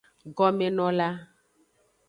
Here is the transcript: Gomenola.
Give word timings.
Gomenola. 0.37 1.09